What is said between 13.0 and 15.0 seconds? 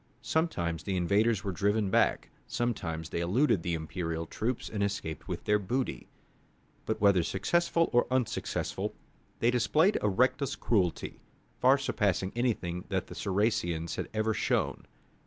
the Saracens had ever shown.